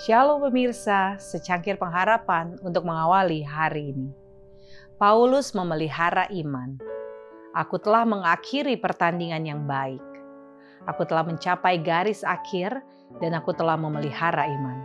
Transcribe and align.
Shalom 0.00 0.40
pemirsa, 0.40 1.20
secangkir 1.20 1.76
pengharapan 1.76 2.56
untuk 2.64 2.88
mengawali 2.88 3.44
hari 3.44 3.92
ini. 3.92 4.08
Paulus 4.96 5.52
memelihara 5.52 6.24
iman. 6.40 6.80
Aku 7.52 7.76
telah 7.76 8.08
mengakhiri 8.08 8.80
pertandingan 8.80 9.44
yang 9.44 9.68
baik. 9.68 10.00
Aku 10.88 11.04
telah 11.04 11.20
mencapai 11.20 11.84
garis 11.84 12.24
akhir 12.24 12.80
dan 13.20 13.36
aku 13.36 13.52
telah 13.52 13.76
memelihara 13.76 14.48
iman. 14.48 14.80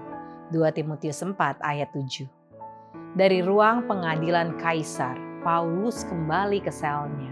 2 0.52 0.59
Timotius 0.75 1.23
4 1.23 1.63
ayat 1.63 1.88
7. 1.95 2.27
Dari 3.16 3.39
ruang 3.39 3.88
pengadilan 3.88 4.59
kaisar, 4.59 5.16
Paulus 5.47 6.04
kembali 6.11 6.59
ke 6.59 6.75
selnya. 6.75 7.32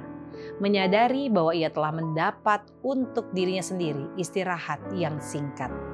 Menyadari 0.63 1.27
bahwa 1.27 1.51
ia 1.51 1.67
telah 1.67 1.91
mendapat 1.91 2.63
untuk 2.79 3.27
dirinya 3.35 3.59
sendiri 3.59 4.07
istirahat 4.15 4.79
yang 4.95 5.19
singkat 5.19 5.92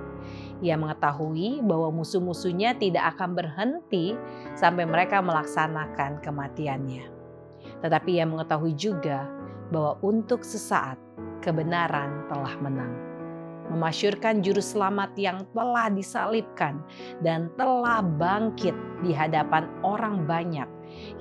ia 0.60 0.76
mengetahui 0.76 1.64
bahwa 1.64 2.04
musuh-musuhnya 2.04 2.76
tidak 2.76 3.16
akan 3.16 3.36
berhenti 3.36 4.16
sampai 4.60 4.84
mereka 4.84 5.24
melaksanakan 5.24 6.20
kematiannya. 6.20 7.08
Tetapi 7.80 8.10
ia 8.20 8.26
mengetahui 8.28 8.76
juga 8.76 9.28
bahwa 9.72 9.96
untuk 10.04 10.44
sesaat 10.44 11.00
kebenaran 11.40 12.28
telah 12.28 12.56
menang. 12.60 12.94
Memasyurkan 13.70 14.42
juru 14.42 14.60
selamat 14.60 15.14
yang 15.14 15.46
telah 15.54 15.94
disalibkan 15.94 16.82
dan 17.22 17.54
telah 17.54 18.02
bangkit 18.02 18.74
di 19.06 19.14
hadapan 19.14 19.70
orang 19.86 20.26
banyak 20.26 20.66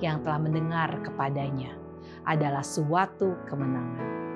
yang 0.01 0.25
telah 0.25 0.41
mendengar 0.41 0.89
kepadanya 1.05 1.77
adalah 2.25 2.65
suatu 2.65 3.37
kemenangan. 3.45 4.28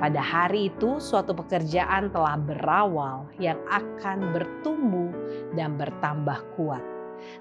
Pada 0.00 0.24
hari 0.24 0.72
itu, 0.72 0.96
suatu 0.96 1.36
pekerjaan 1.36 2.08
telah 2.08 2.40
berawal 2.40 3.28
yang 3.36 3.60
akan 3.68 4.32
bertumbuh 4.32 5.12
dan 5.52 5.76
bertambah 5.76 6.40
kuat, 6.56 6.80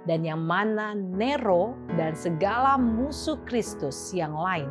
dan 0.04 0.28
yang 0.28 0.44
mana 0.44 0.92
Nero 0.92 1.72
dan 1.96 2.12
segala 2.20 2.76
musuh 2.76 3.40
Kristus 3.48 4.12
yang 4.12 4.36
lain 4.36 4.68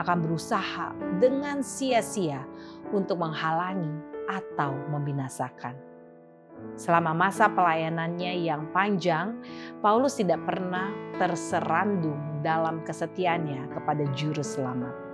akan 0.00 0.24
berusaha 0.24 0.96
dengan 1.20 1.60
sia-sia 1.60 2.40
untuk 2.88 3.20
menghalangi 3.20 4.00
atau 4.32 4.72
membinasakan. 4.88 5.76
Selama 6.80 7.12
masa 7.12 7.52
pelayanannya 7.52 8.48
yang 8.48 8.64
panjang, 8.72 9.36
Paulus 9.84 10.16
tidak 10.16 10.40
pernah 10.48 10.88
terserandung 11.20 12.40
dalam 12.40 12.80
kesetiaannya 12.80 13.76
kepada 13.76 14.08
Juru 14.16 14.40
Selamat 14.40 15.05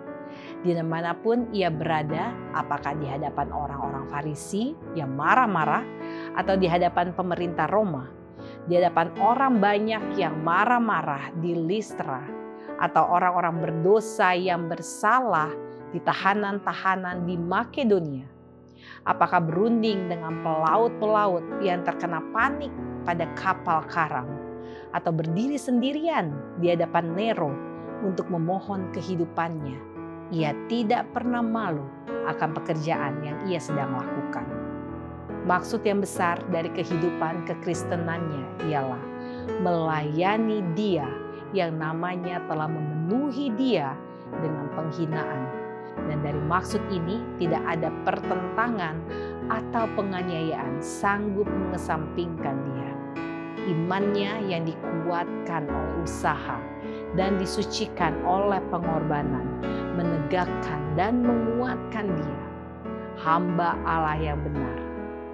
di 0.62 0.70
mana 0.78 1.10
pun 1.18 1.50
ia 1.50 1.74
berada, 1.74 2.30
apakah 2.54 2.94
di 2.94 3.10
hadapan 3.10 3.50
orang-orang 3.50 4.06
Farisi 4.06 4.78
yang 4.94 5.10
marah-marah 5.18 5.82
atau 6.38 6.54
di 6.54 6.70
hadapan 6.70 7.10
pemerintah 7.10 7.66
Roma, 7.66 8.06
di 8.70 8.78
hadapan 8.78 9.10
orang 9.18 9.58
banyak 9.58 10.14
yang 10.14 10.38
marah-marah 10.46 11.34
di 11.42 11.58
Listra, 11.58 12.22
atau 12.78 13.10
orang-orang 13.10 13.58
berdosa 13.58 14.38
yang 14.38 14.70
bersalah 14.70 15.50
di 15.90 15.98
tahanan-tahanan 15.98 17.26
di 17.26 17.34
Makedonia. 17.34 18.30
Apakah 19.02 19.42
berunding 19.42 20.06
dengan 20.06 20.46
pelaut-pelaut 20.46 21.42
yang 21.58 21.82
terkena 21.82 22.22
panik 22.30 22.70
pada 23.02 23.26
kapal 23.34 23.82
karam, 23.90 24.30
atau 24.94 25.10
berdiri 25.10 25.58
sendirian 25.58 26.30
di 26.62 26.70
hadapan 26.70 27.18
Nero 27.18 27.50
untuk 28.06 28.30
memohon 28.30 28.94
kehidupannya 28.94 29.91
ia 30.32 30.56
tidak 30.72 31.12
pernah 31.12 31.44
malu 31.44 31.84
akan 32.24 32.56
pekerjaan 32.56 33.20
yang 33.20 33.36
ia 33.44 33.60
sedang 33.60 33.92
lakukan. 33.92 34.48
Maksud 35.44 35.84
yang 35.84 36.00
besar 36.00 36.40
dari 36.48 36.72
kehidupan 36.72 37.44
kekristenannya 37.44 38.64
ialah 38.64 39.02
melayani 39.60 40.64
Dia 40.72 41.04
yang 41.52 41.76
namanya 41.76 42.40
telah 42.48 42.64
memenuhi 42.64 43.52
Dia 43.60 43.92
dengan 44.40 44.72
penghinaan. 44.72 45.60
Dan 46.08 46.24
dari 46.24 46.40
maksud 46.48 46.80
ini 46.88 47.20
tidak 47.36 47.60
ada 47.68 47.92
pertentangan 48.08 48.96
atau 49.52 49.84
penganiayaan 49.92 50.80
sanggup 50.80 51.44
mengesampingkan 51.44 52.56
Dia. 52.72 52.92
Imannya 53.68 54.48
yang 54.48 54.64
dikuatkan 54.64 55.68
oleh 55.68 55.94
usaha 56.08 56.56
dan 57.12 57.36
disucikan 57.36 58.16
oleh 58.24 58.58
pengorbanan 58.72 59.44
menegakkan 59.96 60.80
dan 60.96 61.24
menguatkan 61.24 62.12
dia. 62.16 62.40
Hamba 63.20 63.76
Allah 63.84 64.18
yang 64.18 64.40
benar 64.40 64.76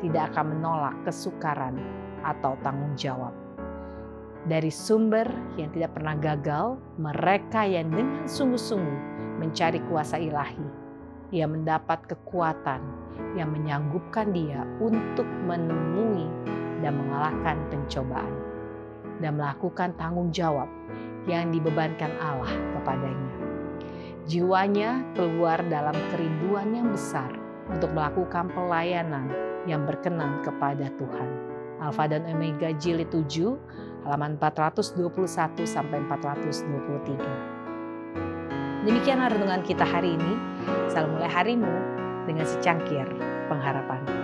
tidak 0.02 0.34
akan 0.34 0.58
menolak 0.58 0.96
kesukaran 1.06 1.78
atau 2.22 2.58
tanggung 2.62 2.94
jawab. 2.98 3.34
Dari 4.46 4.70
sumber 4.70 5.26
yang 5.58 5.68
tidak 5.74 5.98
pernah 5.98 6.14
gagal, 6.14 6.78
mereka 6.96 7.66
yang 7.66 7.90
dengan 7.90 8.24
sungguh-sungguh 8.24 8.98
mencari 9.42 9.82
kuasa 9.90 10.16
ilahi, 10.18 10.66
ia 11.34 11.44
mendapat 11.44 12.06
kekuatan 12.08 12.80
yang 13.34 13.50
menyanggupkan 13.52 14.30
dia 14.30 14.62
untuk 14.78 15.26
menemui 15.44 16.26
dan 16.80 16.96
mengalahkan 16.96 17.58
pencobaan 17.68 18.34
dan 19.18 19.34
melakukan 19.34 19.90
tanggung 19.98 20.30
jawab 20.30 20.70
yang 21.26 21.50
dibebankan 21.50 22.14
Allah 22.22 22.50
kepadanya. 22.78 23.37
Jiwanya 24.28 25.08
keluar 25.16 25.56
dalam 25.72 25.96
kerinduan 26.12 26.76
yang 26.76 26.92
besar 26.92 27.32
untuk 27.72 27.88
melakukan 27.96 28.52
pelayanan 28.52 29.32
yang 29.64 29.88
berkenan 29.88 30.44
kepada 30.44 30.92
Tuhan. 31.00 31.28
Alfa 31.80 32.12
dan 32.12 32.28
Omega 32.28 32.68
jilid 32.76 33.08
7 33.08 33.24
halaman 34.04 34.36
421 34.36 35.64
sampai 35.64 36.04
423. 36.12 38.84
Demikian 38.84 39.24
renungan 39.24 39.64
kita 39.64 39.88
hari 39.88 40.20
ini. 40.20 40.32
Salam 40.92 41.16
mulai 41.16 41.32
harimu 41.32 41.72
dengan 42.28 42.44
secangkir 42.44 43.08
pengharapan. 43.48 44.17